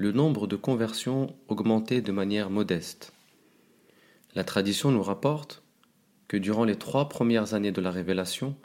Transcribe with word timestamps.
le 0.00 0.12
nombre 0.12 0.46
de 0.46 0.56
conversions 0.56 1.36
augmentait 1.48 2.00
de 2.00 2.10
manière 2.10 2.48
modeste. 2.48 3.12
La 4.34 4.44
tradition 4.44 4.90
nous 4.90 5.02
rapporte 5.02 5.62
que 6.26 6.38
durant 6.38 6.64
les 6.64 6.76
trois 6.76 7.10
premières 7.10 7.52
années 7.52 7.70
de 7.70 7.82
la 7.82 7.90
révélation, 7.90 8.56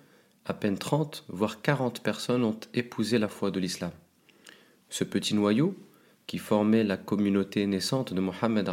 à 0.46 0.54
peine 0.54 0.78
30 0.78 1.26
voire 1.28 1.62
40 1.62 2.02
personnes 2.02 2.46
ont 2.46 2.58
épousé 2.74 3.18
la 3.18 3.28
foi 3.28 3.52
de 3.52 3.60
l'islam. 3.60 3.92
Ce 4.90 5.04
petit 5.04 5.36
noyau, 5.36 5.76
qui 6.26 6.38
formait 6.38 6.86
la 6.86 6.96
communauté 6.96 7.68
naissante 7.68 8.14
de 8.14 8.22
Mohammed 8.22 8.72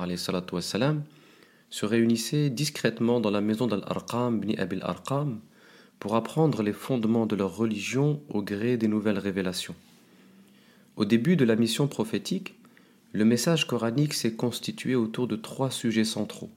se 1.68 1.84
réunissait 1.84 2.48
discrètement 2.48 3.18
dans 3.18 3.32
la 3.32 3.40
maison 3.40 3.66
d'Al-Arqam 3.66 4.36
ibn 4.36 4.60
Abil 4.60 4.82
Arqam 4.82 5.40
pour 5.98 6.14
apprendre 6.14 6.62
les 6.62 6.72
fondements 6.72 7.26
de 7.26 7.34
leur 7.34 7.56
religion 7.56 8.22
au 8.28 8.40
gré 8.40 8.76
des 8.76 8.86
nouvelles 8.86 9.18
révélations. 9.18 9.74
Au 10.96 11.06
début 11.06 11.36
de 11.36 11.46
la 11.46 11.56
mission 11.56 11.88
prophétique, 11.88 12.54
le 13.12 13.24
message 13.24 13.66
coranique 13.66 14.12
s'est 14.12 14.34
constitué 14.34 14.94
autour 14.94 15.26
de 15.26 15.36
trois 15.36 15.70
sujets 15.70 16.04
centraux. 16.04 16.50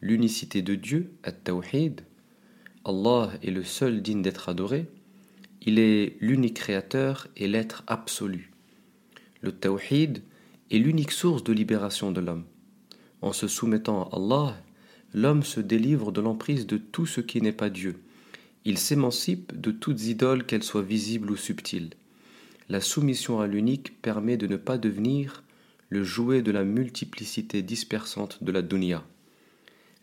L'unicité 0.00 0.60
de 0.60 0.74
Dieu, 0.74 1.12
At-Tawhid, 1.22 2.00
Allah 2.84 3.30
est 3.44 3.52
le 3.52 3.62
seul 3.62 4.02
digne 4.02 4.22
d'être 4.22 4.48
adoré, 4.48 4.86
il 5.62 5.78
est 5.78 6.16
l'unique 6.20 6.54
créateur 6.56 7.28
et 7.36 7.46
l'être 7.46 7.84
absolu. 7.86 8.50
Le 9.40 9.52
Tawhid 9.52 10.22
est 10.72 10.78
l'unique 10.78 11.12
source 11.12 11.44
de 11.44 11.52
libération 11.52 12.10
de 12.10 12.20
l'homme. 12.20 12.44
En 13.22 13.32
se 13.32 13.46
soumettant 13.46 14.08
à 14.08 14.16
Allah, 14.16 14.56
l'homme 15.14 15.44
se 15.44 15.60
délivre 15.60 16.10
de 16.10 16.20
l'emprise 16.20 16.66
de 16.66 16.76
tout 16.76 17.06
ce 17.06 17.20
qui 17.20 17.40
n'est 17.40 17.52
pas 17.52 17.70
Dieu. 17.70 18.02
Il 18.64 18.78
s'émancipe 18.78 19.58
de 19.58 19.70
toutes 19.70 20.06
idoles, 20.06 20.44
qu'elles 20.44 20.64
soient 20.64 20.82
visibles 20.82 21.30
ou 21.30 21.36
subtiles 21.36 21.90
la 22.68 22.80
soumission 22.80 23.40
à 23.40 23.46
l'unique 23.46 24.00
permet 24.00 24.36
de 24.36 24.46
ne 24.46 24.56
pas 24.56 24.78
devenir 24.78 25.42
le 25.88 26.02
jouet 26.02 26.42
de 26.42 26.50
la 26.50 26.64
multiplicité 26.64 27.62
dispersante 27.62 28.42
de 28.42 28.52
la 28.52 28.62
dunya. 28.62 29.04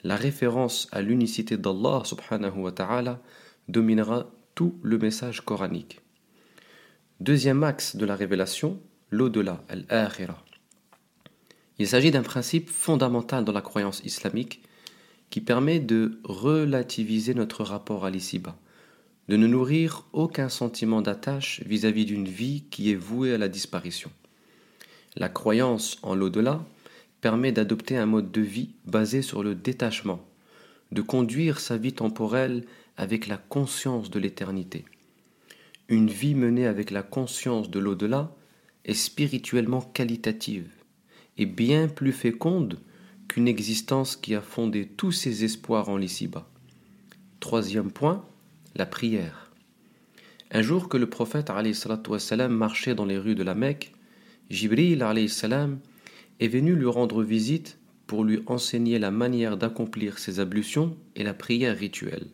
La 0.04 0.16
référence 0.16 0.88
à 0.92 1.02
l'unicité 1.02 1.58
d'Allah 1.58 2.04
subhanahu 2.06 2.60
wa 2.60 2.72
ta'ala 2.72 3.22
dominera 3.68 4.32
tout 4.56 4.80
le 4.84 4.98
message 4.98 5.42
coranique. 5.42 6.02
Deuxième 7.20 7.64
axe 7.64 7.96
de 7.96 8.06
la 8.06 8.16
révélation, 8.16 8.80
l'au-delà, 9.12 9.64
al-akhirah. 9.70 10.44
Il 11.78 11.88
s'agit 11.88 12.12
d'un 12.12 12.24
principe 12.24 12.70
fondamental 12.70 13.44
dans 13.44 13.52
la 13.52 13.62
croyance 13.62 14.02
islamique 14.04 14.64
qui 15.30 15.42
permet 15.42 15.80
de 15.80 16.20
relativiser 16.24 17.34
notre 17.34 17.64
rapport 17.64 18.06
à 18.06 18.10
l'ici-bas 18.10 18.58
de 19.31 19.38
ne 19.38 19.47
nourrir 19.47 20.03
aucun 20.12 20.50
sentiment 20.50 21.02
d'attache 21.02 21.62
vis-à-vis 21.66 22.03
d'une 22.03 22.28
vie 22.28 22.66
qui 22.69 22.92
est 22.92 22.96
vouée 22.96 23.34
à 23.34 23.38
la 23.38 23.47
disparition. 23.47 24.12
La 25.16 25.30
croyance 25.30 26.00
en 26.03 26.16
l'au-delà 26.16 26.66
permet 27.22 27.53
d'adopter 27.53 27.96
un 27.96 28.06
mode 28.06 28.34
de 28.34 28.41
vie 28.41 28.72
basé 28.84 29.22
sur 29.22 29.41
le 29.41 29.56
détachement, 29.56 30.20
de 30.91 31.02
conduire 31.02 31.62
sa 31.62 31.78
vie 31.78 31.94
temporelle 31.94 32.66
avec 32.97 33.28
la 33.28 33.38
conscience 33.38 34.09
de 34.09 34.20
l'éternité. 34.20 34.84
Une 35.88 36.09
vie 36.09 36.36
menée 36.36 36.68
avec 36.68 36.91
la 36.91 37.02
conscience 37.02 37.70
de 37.70 37.80
l'au-delà 37.80 38.36
est 38.84 38.94
spirituellement 38.94 39.80
qualitative 39.80 40.68
et 41.38 41.46
bien 41.46 41.88
plus 41.88 42.12
féconde 42.12 42.80
qu'une 43.30 43.47
existence 43.47 44.18
qui 44.18 44.36
a 44.36 44.41
fondé 44.41 44.88
tous 44.88 45.14
ses 45.14 45.46
espoirs 45.46 45.88
en 45.88 45.96
l'ici-bas. 45.96 46.50
Troisième 47.40 47.91
point, 47.91 48.25
la 48.76 48.86
prière. 48.86 49.52
Un 50.52 50.62
jour 50.62 50.90
que 50.90 50.98
le 50.98 51.09
prophète 51.09 51.50
wassalam, 51.50 52.54
marchait 52.54 52.96
dans 52.96 53.06
les 53.06 53.18
rues 53.18 53.36
de 53.36 53.44
la 53.44 53.56
Mecque, 53.56 53.94
Jibril 54.50 55.04
salam, 55.30 55.80
est 56.40 56.48
venu 56.48 56.76
lui 56.76 56.88
rendre 56.88 57.24
visite 57.24 57.78
pour 58.06 58.26
lui 58.26 58.42
enseigner 58.48 59.00
la 59.00 59.12
manière 59.12 59.56
d'accomplir 59.56 60.20
ses 60.20 60.42
ablutions 60.42 60.98
et 61.16 61.24
la 61.24 61.34
prière 61.34 61.78
rituelle. 61.78 62.28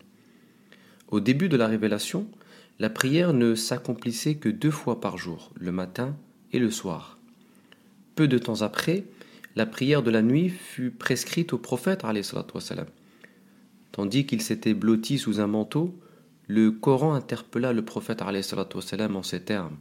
Au 1.10 1.20
début 1.20 1.50
de 1.50 1.58
la 1.58 1.68
révélation, 1.68 2.28
la 2.80 2.90
prière 2.90 3.34
ne 3.34 3.54
s'accomplissait 3.54 4.36
que 4.36 4.50
deux 4.50 4.72
fois 4.72 5.00
par 5.00 5.18
jour, 5.18 5.52
le 5.56 5.72
matin 5.72 6.16
et 6.52 6.60
le 6.60 6.72
soir. 6.72 7.20
Peu 8.16 8.28
de 8.28 8.38
temps 8.38 8.62
après, 8.62 9.04
la 9.56 9.66
prière 9.66 10.02
de 10.02 10.12
la 10.12 10.22
nuit 10.22 10.50
fut 10.50 10.92
prescrite 10.92 11.54
au 11.54 11.58
prophète. 11.60 12.04
Tandis 13.92 14.26
qu'il 14.26 14.42
s'était 14.42 14.74
blotti 14.74 15.18
sous 15.18 15.40
un 15.40 15.48
manteau, 15.48 16.00
le 16.50 16.72
Coran 16.72 17.14
interpella 17.14 17.74
le 17.74 17.84
prophète 17.84 18.22
en 18.22 19.22
ces 19.22 19.42
termes 19.42 19.76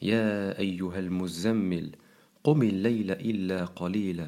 Ya 0.00 0.50
ayyuhal 0.58 1.10
muzammil, 1.10 1.92
qum 2.42 2.62
layla 2.62 3.14
illa 3.22 3.68
qalila, 3.78 4.26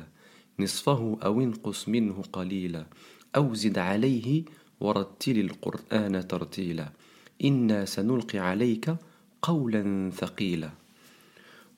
nisfahu 0.59 1.19
aw 1.21 1.41
inqus 1.41 1.89
minhu 1.89 2.23
qalila, 2.33 2.87
aw 3.33 3.53
alayhi 3.77 4.45
warattil 4.81 5.51
al-Qur'ana 5.51 6.23
tartila, 6.23 6.93
inna 7.41 7.87
sanulqi 7.87 8.39
alayka 8.39 8.99
qawlan. 9.41 10.11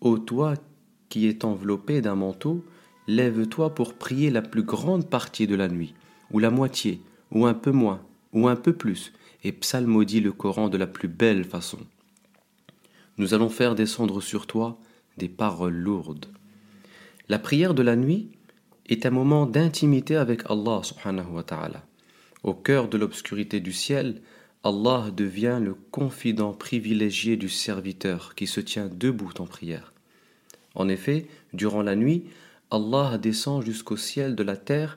Ô 0.02 0.18
toi 0.18 0.54
qui 1.08 1.26
es 1.26 1.42
enveloppé 1.42 2.02
d'un 2.02 2.16
manteau, 2.16 2.64
lève-toi 3.06 3.74
pour 3.74 3.94
prier 3.94 4.30
la 4.30 4.42
plus 4.42 4.62
grande 4.62 5.08
partie 5.08 5.46
de 5.46 5.54
la 5.54 5.68
nuit, 5.68 5.94
ou 6.30 6.38
la 6.38 6.50
moitié, 6.50 7.00
ou 7.30 7.46
un 7.46 7.54
peu 7.54 7.72
moins, 7.72 8.02
ou 8.34 8.48
un 8.48 8.56
peu 8.56 8.74
plus 8.74 9.12
et 9.44 9.53
psalmodie 9.53 10.20
le 10.20 10.32
Coran 10.32 10.69
de 10.69 10.76
la 10.76 10.86
plus 10.86 11.08
belle 11.08 11.44
façon. 11.44 11.78
Nous 13.19 13.34
allons 13.34 13.49
faire 13.49 13.75
descendre 13.75 14.20
sur 14.20 14.46
toi 14.46 14.78
des 15.19 15.28
paroles 15.28 15.76
lourdes. 15.76 16.26
La 17.28 17.38
prière 17.38 17.75
de 17.75 17.82
la 17.82 17.96
nuit 17.96 18.31
est 18.87 19.06
un 19.06 19.11
moment 19.11 19.46
d'intimité 19.46 20.16
avec 20.16 20.43
Allah 20.50 20.82
wa 21.31 21.43
ta'ala. 21.43 21.84
Au 22.43 22.55
cœur 22.55 22.88
de 22.88 22.99
l'obscurité 22.99 23.61
du 23.61 23.72
ciel, 23.72 24.20
Allah 24.64 25.11
devient 25.14 25.58
le 25.62 25.75
confident 25.75 26.52
privilégié 26.52 27.37
du 27.37 27.49
serviteur 27.49 28.34
qui 28.34 28.46
se 28.46 28.61
tient 28.61 28.88
debout 28.88 29.32
en 29.38 29.46
prière. 29.46 29.93
En 30.75 30.88
effet, 30.88 31.26
durant 31.52 31.82
la 31.82 31.96
nuit, 31.96 32.25
Allah 32.70 33.19
descend 33.19 33.64
jusqu'au 33.64 33.96
ciel 33.96 34.34
de 34.34 34.43
la 34.43 34.56
terre 34.56 34.96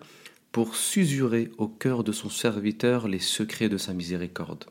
pour 0.55 0.77
s'usurer 0.77 1.51
au 1.57 1.67
cœur 1.67 2.05
de 2.05 2.13
son 2.13 2.29
serviteur 2.29 3.09
les 3.09 3.19
secrets 3.19 3.67
de 3.67 3.75
sa 3.75 3.93
miséricorde. 3.93 4.63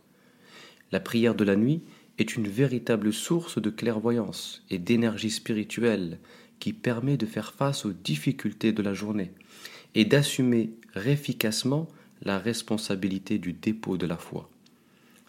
La 0.93 0.99
prière 0.99 1.35
de 1.35 1.45
la 1.45 1.57
nuit 1.57 1.83
est 2.17 2.37
une 2.37 2.49
véritable 2.49 3.13
source 3.13 3.61
de 3.61 3.69
clairvoyance 3.69 4.65
et 4.71 4.79
d'énergie 4.79 5.29
spirituelle 5.29 6.21
qui 6.59 6.73
permet 6.73 7.19
de 7.19 7.27
faire 7.27 7.53
face 7.53 7.85
aux 7.85 7.93
difficultés 7.93 8.73
de 8.73 8.81
la 8.81 8.95
journée 8.95 9.31
et 9.95 10.07
d'assumer 10.07 10.71
efficacement 11.05 11.87
la 12.23 12.39
responsabilité 12.39 13.37
du 13.37 13.53
dépôt 13.53 13.99
de 13.99 14.07
la 14.07 14.17
foi. 14.17 14.49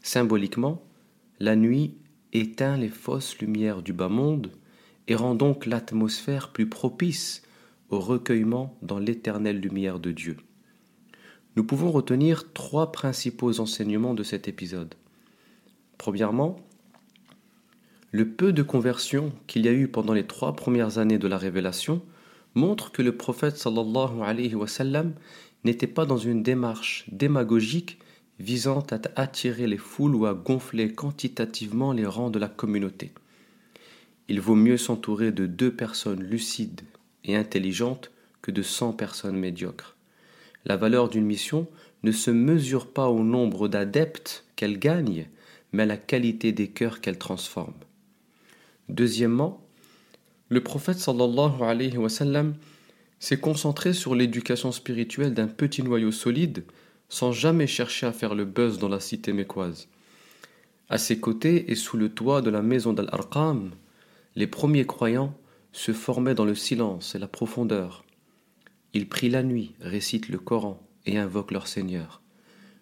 Symboliquement, 0.04 0.82
la 1.42 1.58
nuit 1.58 1.96
éteint 2.32 2.78
les 2.78 2.88
fausses 2.88 3.40
lumières 3.40 3.82
du 3.82 3.92
bas 3.92 4.08
monde 4.08 4.54
et 5.10 5.16
rend 5.16 5.36
donc 5.36 5.66
l'atmosphère 5.66 6.54
plus 6.54 6.70
propice 6.70 7.44
au 7.90 8.00
recueillement 8.00 8.78
dans 8.82 9.00
l'éternelle 9.00 9.60
lumière 9.60 10.00
de 10.00 10.14
Dieu. 10.14 10.38
Nous 11.56 11.64
pouvons 11.64 11.92
retenir 11.92 12.52
trois 12.52 12.92
principaux 12.92 13.62
enseignements 13.62 14.14
de 14.14 14.24
cet 14.24 14.48
épisode. 14.50 14.94
Premièrement, 15.98 16.58
le 18.12 18.28
peu 18.28 18.52
de 18.52 18.62
conversion 18.62 19.32
qu'il 19.48 19.66
y 19.66 19.70
a 19.70 19.74
eu 19.74 19.88
pendant 19.88 20.14
les 20.14 20.26
trois 20.26 20.56
premières 20.56 20.98
années 20.98 21.18
de 21.18 21.28
la 21.28 21.38
révélation 21.38 22.02
montre 22.56 22.92
que 22.92 23.02
le 23.02 23.16
prophète 23.16 23.58
sallallahu 23.58 24.22
alayhi 24.22 24.56
wa 24.56 24.68
n'était 25.64 25.88
pas 25.88 26.06
dans 26.06 26.18
une 26.18 26.44
démarche 26.44 27.06
démagogique 27.12 28.00
visant 28.40 28.86
à 28.92 29.00
attirer 29.16 29.68
les 29.68 29.78
foules 29.78 30.16
ou 30.16 30.26
à 30.26 30.34
gonfler 30.34 30.94
quantitativement 30.94 31.94
les 31.94 32.06
rangs 32.06 32.30
de 32.30 32.40
la 32.40 32.50
communauté. 32.50 33.12
Il 34.28 34.42
vaut 34.42 34.56
mieux 34.56 34.78
s'entourer 34.78 35.32
de 35.32 35.46
deux 35.46 35.72
personnes 35.72 36.22
lucides 36.22 36.82
et 37.24 37.36
intelligentes 37.36 38.12
que 38.42 38.52
de 38.52 38.62
cent 38.62 38.92
personnes 38.92 39.38
médiocres. 39.38 39.95
La 40.66 40.78
valeur 40.78 41.10
d'une 41.10 41.26
mission 41.26 41.68
ne 42.04 42.12
se 42.12 42.32
mesure 42.32 42.88
pas 42.88 43.08
au 43.08 43.24
nombre 43.24 43.68
d'adeptes 43.68 44.46
qu'elle 44.56 44.80
gagne, 44.80 45.28
mais 45.72 45.84
à 45.84 45.88
la 45.88 45.98
qualité 45.98 46.52
des 46.52 46.70
cœurs 46.70 47.02
qu'elle 47.02 47.18
transforme. 47.18 47.74
Deuxièmement, 48.90 49.66
le 50.50 50.62
prophète 50.62 51.00
sallallahu 51.00 51.62
alayhi 51.62 51.98
wa 51.98 52.10
sallam 52.10 52.56
s'est 53.20 53.40
concentré 53.40 53.94
sur 53.94 54.14
l'éducation 54.14 54.72
spirituelle 54.72 55.34
d'un 55.34 55.48
petit 55.48 55.82
noyau 55.82 56.12
solide 56.12 56.64
sans 57.10 57.32
jamais 57.32 57.68
chercher 57.68 58.08
à 58.08 58.12
faire 58.12 58.36
le 58.36 58.46
buzz 58.46 58.80
dans 58.80 58.90
la 58.90 59.00
cité 59.00 59.34
mécoise. 59.34 59.88
À 60.90 60.98
ses 60.98 61.20
côtés 61.20 61.72
et 61.72 61.76
sous 61.76 61.98
le 61.98 62.10
toit 62.10 62.42
de 62.42 62.50
la 62.50 62.62
maison 62.62 62.94
d'Al-Arqam, 62.94 63.72
les 64.36 64.48
premiers 64.48 64.86
croyants 64.86 65.36
se 65.72 65.94
formaient 65.94 66.36
dans 66.36 66.46
le 66.46 66.56
silence 66.56 67.16
et 67.16 67.20
la 67.20 67.28
profondeur. 67.28 68.06
Ils 68.96 69.10
prient 69.10 69.30
la 69.30 69.44
nuit, 69.44 69.74
récitent 69.82 70.30
le 70.30 70.38
Coran 70.38 70.82
et 71.06 71.18
invoquent 71.18 71.52
leur 71.52 71.68
Seigneur. 71.68 72.22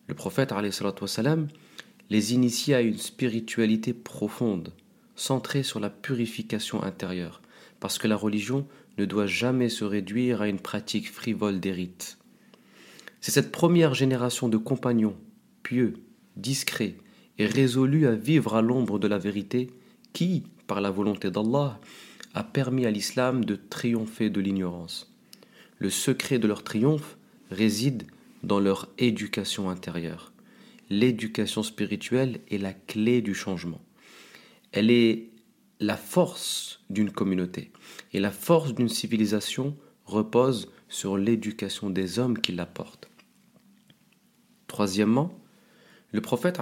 Le 0.05 0.13
prophète 0.13 0.51
wassalam, 0.51 1.47
les 2.11 2.35
initie 2.35 2.75
à 2.75 2.81
une 2.81 2.99
spiritualité 2.99 3.95
profonde, 3.95 4.73
centrée 5.15 5.63
sur 5.63 5.79
la 5.79 5.89
purification 5.89 6.83
intérieure, 6.83 7.41
parce 7.79 7.97
que 7.97 8.07
la 8.07 8.15
religion 8.15 8.67
ne 8.99 9.05
doit 9.05 9.25
jamais 9.25 9.69
se 9.69 9.85
réduire 9.85 10.43
à 10.43 10.47
une 10.47 10.59
pratique 10.59 11.11
frivole 11.11 11.59
des 11.59 11.71
rites. 11.71 12.19
C'est 13.19 13.31
cette 13.31 13.51
première 13.51 13.95
génération 13.95 14.49
de 14.49 14.57
compagnons, 14.57 15.17
pieux, 15.63 15.95
discrets 16.35 16.95
et 17.39 17.47
résolus 17.47 18.05
à 18.05 18.13
vivre 18.13 18.55
à 18.55 18.61
l'ombre 18.61 18.99
de 18.99 19.07
la 19.07 19.17
vérité, 19.17 19.71
qui, 20.13 20.43
par 20.67 20.79
la 20.79 20.91
volonté 20.91 21.31
d'Allah, 21.31 21.79
a 22.35 22.43
permis 22.43 22.85
à 22.85 22.91
l'islam 22.91 23.43
de 23.45 23.55
triompher 23.55 24.29
de 24.29 24.41
l'ignorance. 24.41 25.12
Le 25.83 25.89
secret 25.89 26.39
de 26.39 26.47
leur 26.47 26.63
triomphe 26.63 27.17
réside 27.51 28.03
dans 28.41 28.61
leur 28.61 28.87
éducation 28.99 29.69
intérieure. 29.69 30.31
L'éducation 30.89 31.61
spirituelle 31.61 32.39
est 32.49 32.57
la 32.57 32.71
clé 32.71 33.21
du 33.21 33.35
changement. 33.35 33.81
Elle 34.71 34.89
est 34.89 35.27
la 35.81 35.97
force 35.97 36.79
d'une 36.89 37.11
communauté. 37.11 37.69
Et 38.13 38.21
la 38.21 38.31
force 38.31 38.73
d'une 38.73 38.87
civilisation 38.87 39.75
repose 40.05 40.71
sur 40.87 41.17
l'éducation 41.17 41.89
des 41.89 42.17
hommes 42.17 42.39
qui 42.39 42.53
la 42.53 42.65
portent. 42.65 43.09
Troisièmement, 44.67 45.37
le 46.13 46.21
prophète 46.21 46.61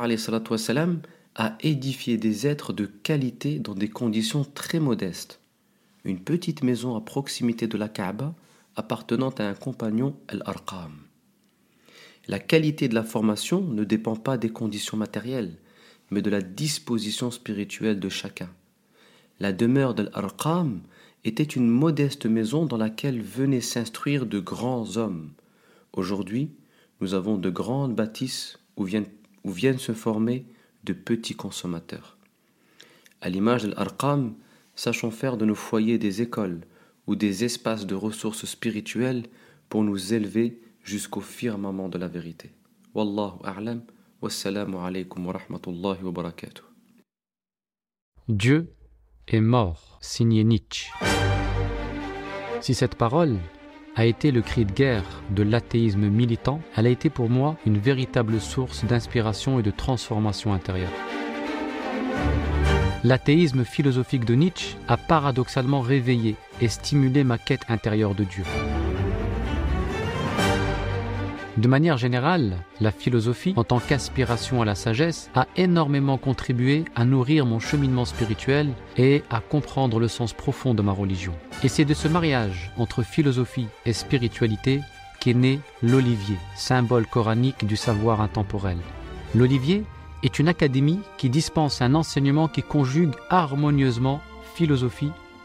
a 1.36 1.58
édifié 1.60 2.18
des 2.18 2.48
êtres 2.48 2.74
de 2.74 2.88
qualité 2.88 3.60
dans 3.60 3.76
des 3.76 3.90
conditions 3.90 4.46
très 4.46 4.80
modestes. 4.80 5.42
Une 6.06 6.22
petite 6.22 6.64
maison 6.64 6.96
à 6.96 7.02
proximité 7.02 7.68
de 7.68 7.78
la 7.78 7.88
Kaaba 7.88 8.34
appartenant 8.76 9.30
à 9.30 9.44
un 9.44 9.54
compagnon 9.54 10.16
Al-Arqam. 10.28 10.92
La 12.28 12.40
qualité 12.40 12.88
de 12.88 12.96
la 12.96 13.04
formation 13.04 13.62
ne 13.62 13.84
dépend 13.84 14.16
pas 14.16 14.38
des 14.38 14.50
conditions 14.50 14.98
matérielles, 14.98 15.58
mais 16.12 16.22
de 16.22 16.30
la 16.30 16.42
disposition 16.42 17.32
spirituelle 17.32 18.00
de 18.00 18.10
chacun. 18.10 18.50
La 19.40 19.52
demeure 19.52 19.96
d'Al-Arqam 19.96 20.82
était 21.24 21.44
une 21.44 21.68
modeste 21.68 22.26
maison 22.26 22.66
dans 22.66 22.78
laquelle 22.78 23.22
venaient 23.22 23.62
s'instruire 23.62 24.26
de 24.26 24.40
grands 24.40 24.98
hommes. 24.98 25.32
Aujourd'hui, 25.94 26.52
nous 27.00 27.14
avons 27.14 27.38
de 27.38 27.50
grandes 27.50 27.96
bâtisses 27.96 28.60
où 28.78 28.84
viennent, 28.84 29.10
où 29.44 29.52
viennent 29.52 29.80
se 29.80 29.94
former 29.94 30.46
de 30.84 30.94
petits 30.94 31.36
consommateurs. 31.36 32.18
À 33.22 33.30
l'image 33.30 33.64
de 33.64 33.72
l'Arqam, 33.72 34.34
sachons 34.76 35.12
faire 35.12 35.38
de 35.38 35.46
nos 35.46 35.56
foyers 35.56 35.98
des 35.98 36.22
écoles 36.22 36.62
ou 37.08 37.16
des 37.16 37.44
espaces 37.44 37.86
de 37.86 37.96
ressources 37.96 38.46
spirituelles 38.46 39.24
pour 39.70 39.84
nous 39.84 40.14
élever 40.14 40.62
jusqu'au 40.84 41.22
firmament 41.22 41.90
de 41.90 41.98
la 41.98 42.08
vérité. 42.08 42.52
Wallahu 42.94 43.40
a'lam. 43.44 43.82
Wassalamu 44.22 44.78
alaykum 44.78 45.26
wa 45.26 45.34
rahmatullahi 45.34 46.04
wa 46.04 46.12
barakatuh. 46.12 46.64
Dieu 48.28 48.72
est 49.28 49.42
mort, 49.42 49.98
signé 50.00 50.44
Nietzsche. 50.44 50.92
Si 52.62 52.76
cette 52.76 52.94
parole 52.94 53.38
a 53.96 54.06
été 54.06 54.32
le 54.32 54.44
cri 54.44 54.66
de 54.66 54.72
guerre 54.72 55.24
de 55.32 55.42
l'athéisme 55.42 56.08
militant, 56.08 56.62
elle 56.76 56.86
a 56.86 56.92
été 56.92 57.10
pour 57.10 57.30
moi 57.30 57.58
une 57.66 57.80
véritable 57.80 58.40
source 58.40 58.86
d'inspiration 58.86 59.60
et 59.60 59.64
de 59.64 59.72
transformation 59.72 60.54
intérieure. 60.54 60.92
L'athéisme 63.04 63.66
philosophique 63.66 64.26
de 64.26 64.36
Nietzsche 64.36 64.78
a 64.88 64.98
paradoxalement 64.98 65.82
réveillé 65.82 66.36
et 66.62 66.68
stimulé 66.68 67.24
ma 67.24 67.38
quête 67.38 67.66
intérieure 67.70 68.16
de 68.16 68.24
Dieu. 68.24 68.44
De 71.58 71.68
manière 71.68 71.98
générale, 71.98 72.56
la 72.80 72.92
philosophie, 72.92 73.54
en 73.58 73.66
tant 73.66 73.80
qu'aspiration 73.80 74.62
à 74.62 74.66
la 74.66 74.74
sagesse, 74.74 75.30
a 75.36 75.48
énormément 75.58 76.18
contribué 76.18 76.86
à 76.96 77.04
nourrir 77.04 77.46
mon 77.46 77.60
cheminement 77.60 78.06
spirituel 78.06 78.70
et 78.96 79.24
à 79.30 79.42
comprendre 79.42 80.00
le 80.00 80.08
sens 80.08 80.32
profond 80.32 80.74
de 80.74 80.82
ma 80.82 80.94
religion. 80.94 81.34
Et 81.64 81.68
c'est 81.68 81.84
de 81.84 81.94
ce 81.94 82.08
mariage 82.08 82.72
entre 82.78 83.04
philosophie 83.04 83.68
et 83.86 83.92
spiritualité 83.92 84.80
qu'est 85.20 85.34
né 85.34 85.60
l'olivier, 85.84 86.38
symbole 86.56 87.06
coranique 87.06 87.68
du 87.68 87.76
savoir 87.76 88.22
intemporel. 88.22 88.78
L'olivier 89.36 89.84
est 90.24 90.40
une 90.40 90.48
académie 90.48 91.00
qui 91.18 91.30
dispense 91.30 91.82
un 91.82 91.96
enseignement 91.96 92.48
qui 92.48 92.64
conjugue 92.64 93.14
harmonieusement 93.30 94.22
philosophie 94.56 95.12